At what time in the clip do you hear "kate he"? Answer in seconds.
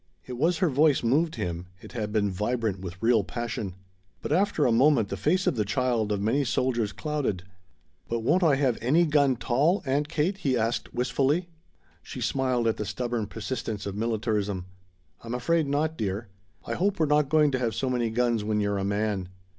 10.09-10.57